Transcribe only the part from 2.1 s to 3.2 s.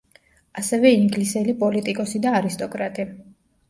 და არისტოკრატი.